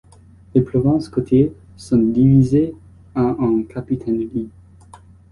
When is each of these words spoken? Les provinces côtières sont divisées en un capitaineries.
Les 0.55 0.61
provinces 0.61 1.09
côtières 1.09 1.51
sont 1.77 1.97
divisées 1.99 2.73
en 3.13 3.35
un 3.37 3.61
capitaineries. 3.65 4.49